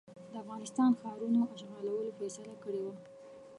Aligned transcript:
د 0.31 0.33
افغانستان 0.43 0.91
ښارونو 0.99 1.41
اشغالولو 1.55 2.15
فیصله 2.19 2.55
کړې 2.63 2.81
وه. 2.85 2.93